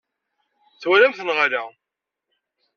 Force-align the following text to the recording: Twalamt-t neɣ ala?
Twalamt-t 0.81 1.21
neɣ 1.23 1.37
ala? 1.45 1.63